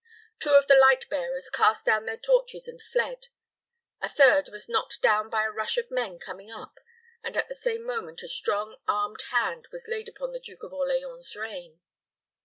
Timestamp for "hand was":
9.29-9.87